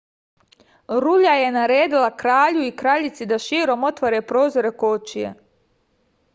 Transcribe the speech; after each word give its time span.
rulja 1.03 1.35
je 1.41 1.51
naredila 1.57 2.09
kralju 2.23 2.65
i 2.69 2.73
kraljici 2.81 3.29
da 3.35 3.41
širom 3.45 3.87
otvore 3.93 4.25
prozore 4.33 4.75
kočije 4.85 5.39